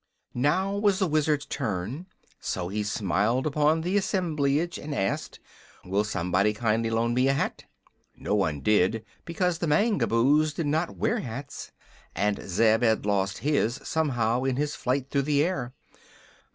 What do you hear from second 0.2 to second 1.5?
Now was the Wizard's